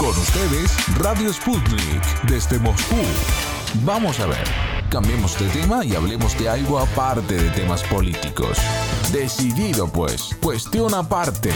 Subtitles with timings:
[0.00, 2.96] Con ustedes, Radio Sputnik, desde Moscú.
[3.84, 4.48] Vamos a ver,
[4.88, 8.56] cambiemos de tema y hablemos de algo aparte de temas políticos.
[9.12, 11.50] Decidido pues, cuestión aparte.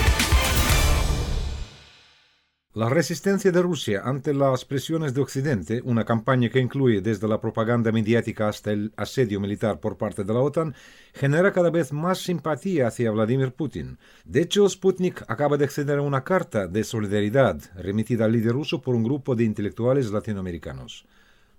[2.74, 7.40] La resistencia de Rusia ante las presiones de Occidente, una campaña que incluye desde la
[7.40, 10.74] propaganda mediática hasta el asedio militar por parte de la OTAN,
[11.12, 13.96] genera cada vez más simpatía hacia Vladimir Putin.
[14.24, 18.82] De hecho, Sputnik acaba de acceder a una carta de solidaridad remitida al líder ruso
[18.82, 21.06] por un grupo de intelectuales latinoamericanos.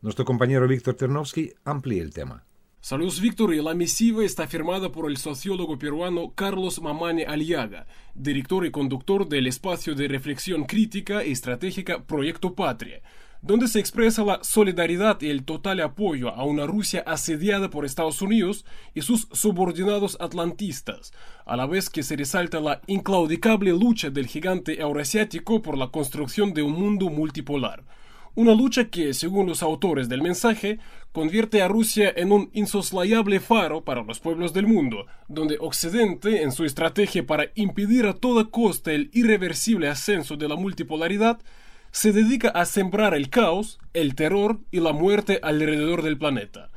[0.02, 2.44] Nuestro compañero Víctor Ternovsky amplía el tema.
[2.86, 8.64] Saludos Víctor y la misiva está firmada por el sociólogo peruano Carlos Mamani Aliaga, director
[8.64, 13.02] y conductor del espacio de reflexión crítica y estratégica Proyecto Patria,
[13.42, 18.22] donde se expresa la solidaridad y el total apoyo a una Rusia asediada por Estados
[18.22, 21.12] Unidos y sus subordinados atlantistas,
[21.48, 26.54] a la vez que se resalta la inclaudicable lucha del gigante euroasiático por la construcción
[26.54, 27.84] de un mundo multipolar.
[28.36, 30.80] Una lucha que, según los autores del mensaje,
[31.14, 36.52] convierte a Rusia en un insoslayable faro para los pueblos del mundo, donde Occidente, en
[36.52, 41.40] su estrategia para impedir a toda costa el irreversible ascenso de la multipolaridad,
[41.92, 46.72] se dedica a sembrar el caos, el terror y la muerte alrededor del planeta.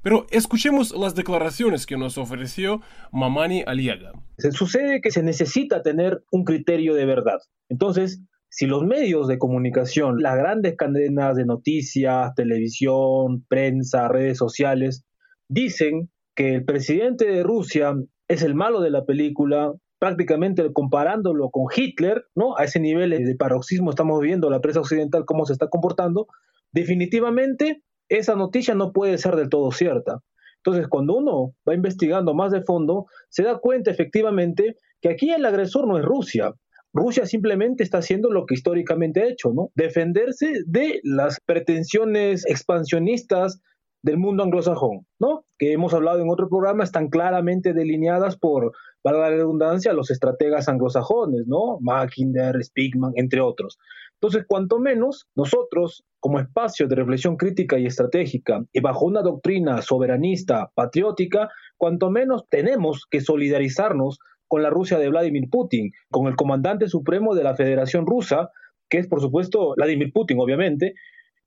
[0.00, 2.80] Pero escuchemos las declaraciones que nos ofreció
[3.12, 4.12] Mamani Aliaga.
[4.38, 7.40] Sucede que se necesita tener un criterio de verdad.
[7.68, 8.22] Entonces,
[8.56, 15.04] si los medios de comunicación, las grandes cadenas de noticias, televisión, prensa, redes sociales,
[15.46, 17.94] dicen que el presidente de Rusia
[18.28, 22.56] es el malo de la película, prácticamente comparándolo con Hitler, ¿no?
[22.56, 26.26] A ese nivel de paroxismo estamos viendo la prensa occidental cómo se está comportando,
[26.72, 30.20] definitivamente esa noticia no puede ser del todo cierta.
[30.64, 35.44] Entonces, cuando uno va investigando más de fondo, se da cuenta efectivamente que aquí el
[35.44, 36.54] agresor no es Rusia,
[36.96, 39.70] Rusia simplemente está haciendo lo que históricamente ha hecho, ¿no?
[39.74, 43.60] Defenderse de las pretensiones expansionistas
[44.02, 45.44] del mundo anglosajón, ¿no?
[45.58, 48.72] Que hemos hablado en otro programa, están claramente delineadas por,
[49.04, 51.78] valga la redundancia, los estrategas anglosajones, ¿no?
[51.80, 53.78] Mackinder, Spigman, entre otros.
[54.14, 59.82] Entonces, cuanto menos nosotros, como espacio de reflexión crítica y estratégica, y bajo una doctrina
[59.82, 66.36] soberanista, patriótica, cuanto menos tenemos que solidarizarnos con la Rusia de Vladimir Putin, con el
[66.36, 68.50] comandante supremo de la Federación Rusa,
[68.88, 70.94] que es por supuesto Vladimir Putin, obviamente,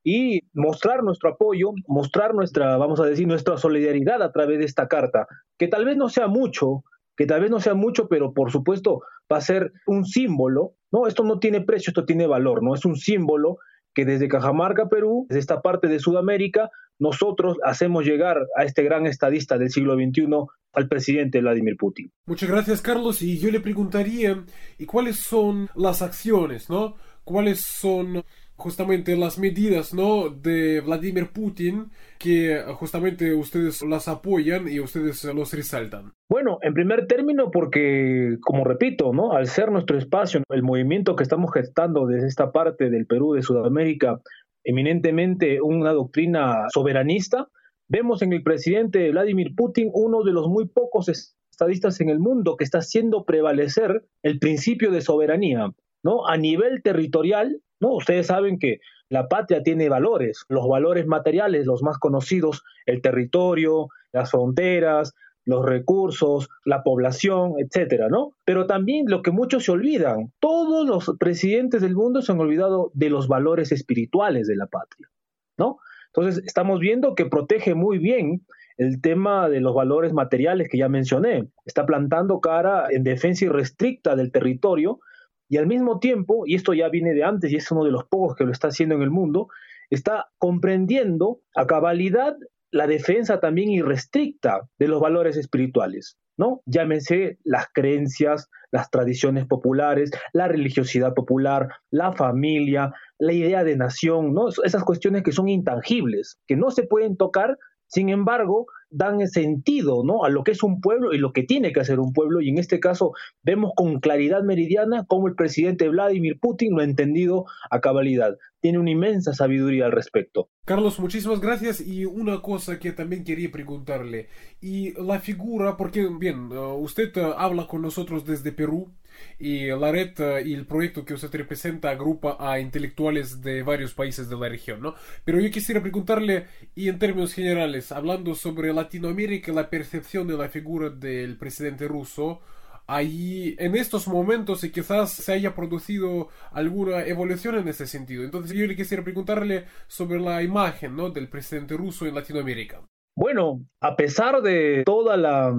[0.04, 4.88] y mostrar nuestro apoyo, mostrar nuestra, vamos a decir, nuestra solidaridad a través de esta
[4.88, 5.28] carta,
[5.58, 6.84] que tal vez no sea mucho,
[7.18, 11.06] que tal vez no sea mucho, pero por supuesto va a ser un símbolo, ¿no?
[11.06, 12.74] Esto no tiene precio, esto tiene valor, ¿no?
[12.74, 13.58] Es un símbolo
[14.00, 19.06] que desde Cajamarca, Perú, desde esta parte de Sudamérica, nosotros hacemos llegar a este gran
[19.06, 20.26] estadista del siglo XXI
[20.72, 22.10] al presidente Vladimir Putin.
[22.26, 23.22] Muchas gracias, Carlos.
[23.22, 24.42] Y yo le preguntaría,
[24.78, 26.96] ¿y cuáles son las acciones, no?
[27.26, 28.24] ¿Cuáles son
[28.60, 30.30] justamente las medidas ¿no?
[30.30, 31.90] de Vladimir Putin
[32.20, 36.12] que justamente ustedes las apoyan y ustedes los resaltan?
[36.30, 39.32] Bueno, en primer término porque, como repito, ¿no?
[39.32, 43.42] al ser nuestro espacio, el movimiento que estamos gestando desde esta parte del Perú, de
[43.42, 44.22] Sudamérica,
[44.64, 47.48] eminentemente una doctrina soberanista,
[47.88, 51.10] vemos en el presidente Vladimir Putin uno de los muy pocos
[51.52, 55.72] estadistas en el mundo que está haciendo prevalecer el principio de soberanía,
[56.04, 56.28] ¿no?
[56.28, 57.96] A nivel territorial, ¿no?
[57.96, 58.80] Ustedes saben que
[59.10, 65.14] la patria tiene valores, los valores materiales, los más conocidos, el territorio, las fronteras,
[65.46, 68.34] los recursos, la población, etcétera, ¿no?
[68.46, 72.92] Pero también lo que muchos se olvidan, todos los presidentes del mundo se han olvidado
[72.94, 75.10] de los valores espirituales de la patria,
[75.58, 75.80] ¿no?
[76.14, 78.46] Entonces, estamos viendo que protege muy bien
[78.78, 81.50] el tema de los valores materiales que ya mencioné.
[81.66, 85.00] Está plantando cara en defensa irrestricta del territorio
[85.50, 88.06] y al mismo tiempo, y esto ya viene de antes y es uno de los
[88.06, 89.48] pocos que lo está haciendo en el mundo,
[89.90, 92.36] está comprendiendo a cabalidad
[92.72, 96.62] la defensa también irrestricta de los valores espirituales, ¿no?
[96.66, 104.36] Llámense las creencias, las tradiciones populares, la religiosidad popular, la familia, la idea de nación,
[104.36, 104.50] ¿no?
[104.64, 107.58] Esas cuestiones que son intangibles, que no se pueden tocar,
[107.88, 110.24] sin embargo, dan sentido ¿no?
[110.24, 112.42] a lo que es un pueblo y lo que tiene que hacer un pueblo.
[112.42, 113.14] Y en este caso
[113.44, 118.38] vemos con claridad meridiana cómo el presidente Vladimir Putin lo ha entendido a cabalidad.
[118.62, 120.50] Tiene una inmensa sabiduría al respecto.
[120.66, 121.80] Carlos, muchísimas gracias.
[121.80, 124.28] Y una cosa que también quería preguntarle.
[124.62, 128.92] Y la figura, porque bien, uh, usted uh, habla con nosotros desde Perú
[129.40, 133.94] y la red eh, y el proyecto que usted representa agrupa a intelectuales de varios
[133.94, 134.96] países de la región, ¿no?
[135.24, 140.50] Pero yo quisiera preguntarle, y en términos generales, hablando sobre Latinoamérica, la percepción de la
[140.50, 142.42] figura del presidente ruso,
[142.90, 148.24] ahí en estos momentos y quizás se haya producido alguna evolución en ese sentido.
[148.24, 151.12] Entonces yo le quisiera preguntarle sobre la imagen ¿no?
[151.12, 152.82] del presidente ruso en Latinoamérica.
[153.16, 155.54] Bueno, a pesar de toda la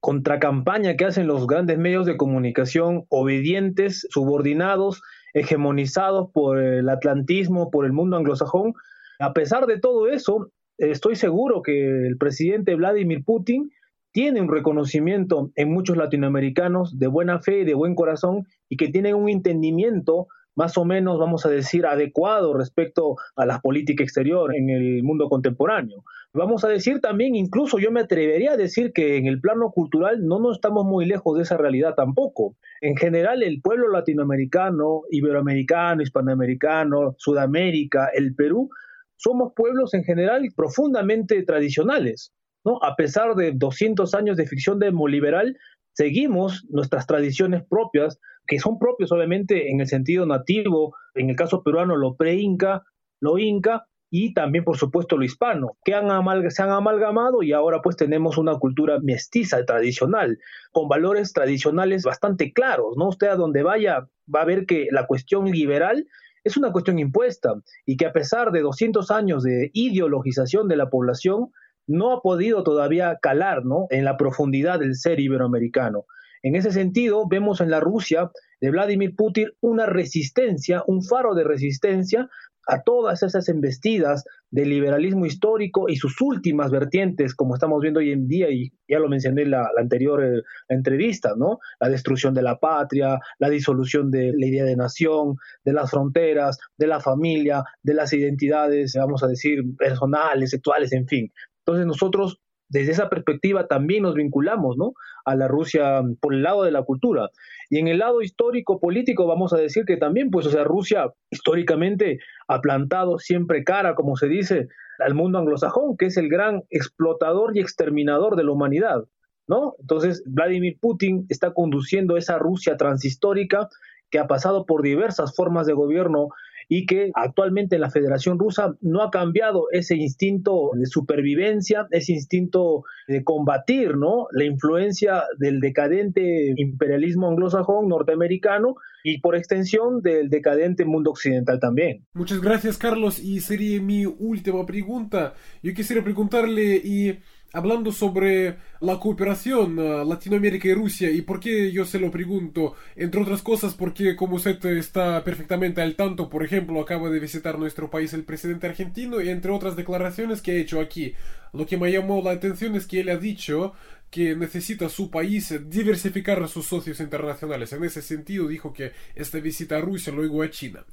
[0.00, 5.02] contracampaña que hacen los grandes medios de comunicación obedientes, subordinados,
[5.34, 8.74] hegemonizados por el atlantismo, por el mundo anglosajón,
[9.18, 13.70] a pesar de todo eso, estoy seguro que el presidente Vladimir Putin
[14.12, 18.88] tiene un reconocimiento en muchos latinoamericanos de buena fe y de buen corazón y que
[18.88, 24.52] tienen un entendimiento más o menos, vamos a decir, adecuado respecto a la política exterior
[24.56, 26.02] en el mundo contemporáneo.
[26.32, 30.26] Vamos a decir también, incluso yo me atrevería a decir que en el plano cultural
[30.26, 32.56] no nos estamos muy lejos de esa realidad tampoco.
[32.80, 38.68] En general, el pueblo latinoamericano, iberoamericano, hispanoamericano, Sudamérica, el Perú,
[39.16, 42.32] somos pueblos en general profundamente tradicionales.
[42.64, 42.82] ¿no?
[42.82, 45.56] A pesar de 200 años de ficción demoliberal,
[45.92, 48.18] seguimos nuestras tradiciones propias,
[48.48, 52.82] que son propias obviamente en el sentido nativo, en el caso peruano lo pre-inca,
[53.20, 56.08] lo inca y también por supuesto lo hispano, que han
[56.50, 60.38] se han amalgamado y ahora pues tenemos una cultura mestiza tradicional,
[60.72, 63.08] con valores tradicionales bastante claros, ¿no?
[63.08, 66.06] Usted a donde vaya va a ver que la cuestión liberal
[66.42, 67.52] es una cuestión impuesta
[67.84, 71.50] y que a pesar de 200 años de ideologización de la población,
[71.86, 73.86] no ha podido todavía calar ¿no?
[73.90, 76.04] en la profundidad del ser iberoamericano.
[76.42, 78.30] En ese sentido, vemos en la Rusia
[78.60, 82.28] de Vladimir Putin una resistencia, un faro de resistencia
[82.68, 88.12] a todas esas embestidas del liberalismo histórico y sus últimas vertientes, como estamos viendo hoy
[88.12, 91.60] en día, y ya lo mencioné en la, anterior eh, entrevista, ¿no?
[91.80, 96.58] La destrucción de la patria, la disolución de la idea de nación, de las fronteras,
[96.76, 101.32] de la familia, de las identidades, vamos a decir, personales, sexuales, en fin.
[101.60, 102.38] Entonces nosotros
[102.68, 104.92] desde esa perspectiva también nos vinculamos ¿no?
[105.24, 107.30] a la Rusia por el lado de la cultura.
[107.70, 111.12] Y en el lado histórico político vamos a decir que también, pues, o sea, Rusia
[111.30, 114.68] históricamente ha plantado siempre cara, como se dice,
[114.98, 119.04] al mundo anglosajón, que es el gran explotador y exterminador de la humanidad.
[119.46, 119.74] ¿no?
[119.80, 123.68] Entonces, Vladimir Putin está conduciendo esa Rusia transhistórica
[124.10, 126.28] que ha pasado por diversas formas de gobierno
[126.68, 132.12] y que actualmente en la Federación Rusa no ha cambiado ese instinto de supervivencia, ese
[132.12, 134.26] instinto de combatir ¿no?
[134.32, 142.04] la influencia del decadente imperialismo anglosajón norteamericano y por extensión del decadente mundo occidental también.
[142.12, 145.34] Muchas gracias Carlos y sería mi última pregunta.
[145.62, 147.18] Yo quisiera preguntarle y
[147.52, 152.74] hablando sobre la cooperación uh, Latinoamérica y Rusia y por qué yo se lo pregunto,
[152.94, 157.58] entre otras cosas porque como usted está perfectamente al tanto, por ejemplo, acaba de visitar
[157.58, 161.14] nuestro país el presidente argentino y entre otras declaraciones que ha hecho aquí,
[161.52, 163.72] lo que me llamó la atención es que él ha dicho
[164.10, 167.72] que necesita su país diversificar a sus socios internacionales.
[167.72, 170.84] En ese sentido dijo que esta visita a Rusia, luego a China.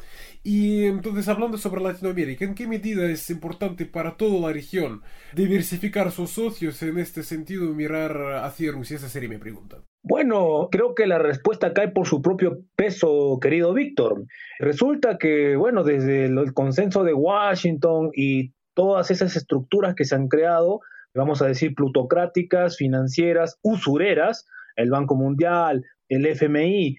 [0.44, 5.02] Y entonces hablando sobre Latinoamérica, ¿en qué medida es importante para toda la región
[5.34, 8.98] diversificar sus socios en este sentido mirar hacia Rusia?
[8.98, 9.78] Esa sería mi pregunta.
[10.04, 14.26] Bueno, creo que la respuesta cae por su propio peso, querido Víctor.
[14.60, 20.28] Resulta que, bueno, desde el consenso de Washington y todas esas estructuras que se han
[20.28, 20.82] creado,
[21.16, 24.46] vamos a decir, plutocráticas, financieras, usureras,
[24.76, 26.98] el Banco Mundial, el FMI.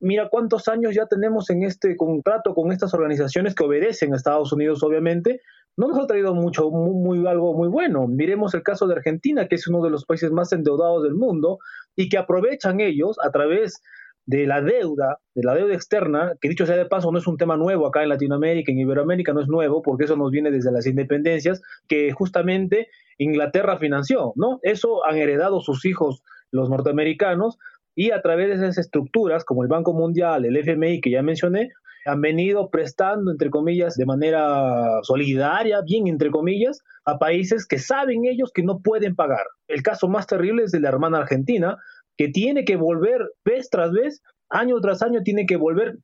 [0.00, 4.52] Mira cuántos años ya tenemos en este contrato con estas organizaciones que obedecen a Estados
[4.52, 5.40] Unidos, obviamente.
[5.76, 8.06] No nos ha traído mucho, muy, algo muy bueno.
[8.06, 11.58] Miremos el caso de Argentina, que es uno de los países más endeudados del mundo
[11.96, 13.82] y que aprovechan ellos a través
[14.26, 17.36] de la deuda, de la deuda externa, que dicho sea de paso no es un
[17.36, 20.72] tema nuevo acá en Latinoamérica, en Iberoamérica no es nuevo, porque eso nos viene desde
[20.72, 24.58] las independencias, que justamente Inglaterra financió, ¿no?
[24.62, 27.58] Eso han heredado sus hijos los norteamericanos
[27.94, 31.70] y a través de esas estructuras, como el Banco Mundial, el FMI que ya mencioné,
[32.04, 38.24] han venido prestando, entre comillas, de manera solidaria, bien entre comillas, a países que saben
[38.24, 39.44] ellos que no pueden pagar.
[39.66, 41.78] El caso más terrible es de la hermana Argentina,
[42.16, 45.98] que tiene que volver vez tras vez, año tras año, tiene que volver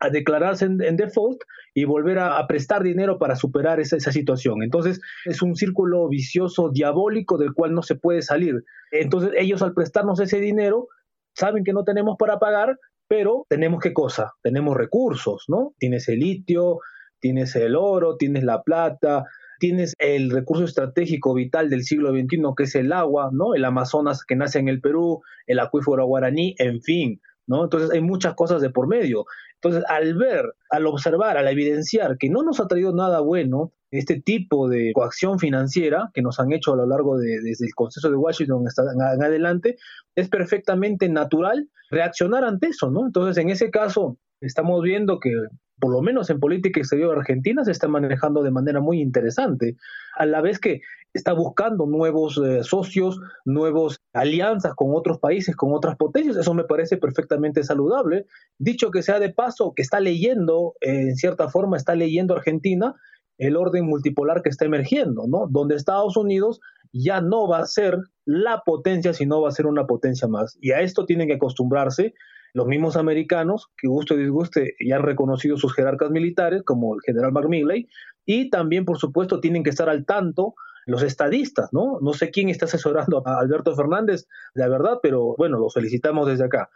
[0.00, 1.40] a declararse en, default
[1.74, 4.62] y volver a, prestar dinero para superar esa, esa, situación.
[4.62, 8.62] Entonces es un círculo vicioso, diabólico, del cual no se puede salir.
[8.92, 10.88] Entonces ellos al prestarnos ese dinero
[11.34, 14.32] saben que no tenemos para pagar, pero tenemos qué cosa?
[14.42, 15.74] Tenemos recursos, ¿no?
[15.78, 16.78] Tienes el litio,
[17.20, 19.24] tienes el oro, tienes la plata,
[19.58, 23.54] tienes el recurso estratégico vital del siglo XXI, que es el agua, ¿no?
[23.54, 27.20] El Amazonas que nace en el Perú, el acuífero guaraní, en fin.
[27.48, 27.64] ¿no?
[27.64, 29.24] Entonces hay muchas cosas de por medio.
[29.54, 34.20] Entonces, al ver, al observar, al evidenciar que no nos ha traído nada bueno este
[34.20, 38.10] tipo de coacción financiera que nos han hecho a lo largo de, desde el Consejo
[38.10, 39.76] de Washington hasta en adelante,
[40.14, 43.06] es perfectamente natural reaccionar ante eso, ¿no?
[43.06, 45.32] Entonces, en ese caso, estamos viendo que
[45.80, 49.76] por lo menos en política exterior argentina se está manejando de manera muy interesante,
[50.16, 50.80] a la vez que
[51.14, 56.36] está buscando nuevos eh, socios, nuevas alianzas con otros países, con otras potencias.
[56.36, 58.26] Eso me parece perfectamente saludable.
[58.58, 62.94] Dicho que sea de paso, que está leyendo, eh, en cierta forma, está leyendo Argentina
[63.38, 65.46] el orden multipolar que está emergiendo, ¿no?
[65.48, 66.60] Donde Estados Unidos
[66.92, 70.58] ya no va a ser la potencia, sino va a ser una potencia más.
[70.60, 72.14] Y a esto tienen que acostumbrarse
[72.54, 77.00] los mismos americanos, que guste o disguste, ya han reconocido sus jerarcas militares, como el
[77.02, 77.88] general McMilley,
[78.24, 80.54] y también, por supuesto, tienen que estar al tanto
[80.86, 81.98] los estadistas, ¿no?
[82.00, 86.44] No sé quién está asesorando a Alberto Fernández, la verdad, pero bueno, los felicitamos desde
[86.44, 86.70] acá.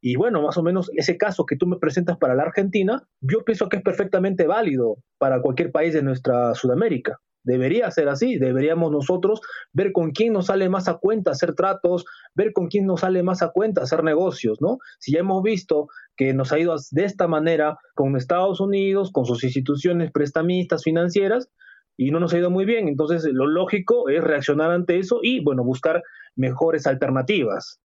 [0.00, 3.44] Y bueno, más o menos ese caso que tú me presentas para la Argentina, yo
[3.44, 7.20] pienso que es perfectamente válido para cualquier país de nuestra Sudamérica.
[7.48, 9.40] Debería ser así, deberíamos nosotros
[9.72, 13.22] ver con quién nos sale más a cuenta hacer tratos, ver con quién nos sale
[13.22, 14.76] más a cuenta hacer negocios, ¿no?
[14.98, 19.24] Si ya hemos visto que nos ha ido de esta manera con Estados Unidos, con
[19.24, 21.48] sus instituciones prestamistas financieras,
[21.96, 22.86] y no nos ha ido muy bien.
[22.86, 26.02] Entonces, lo lógico es reaccionar ante eso y, bueno, buscar
[26.36, 27.80] mejores alternativas.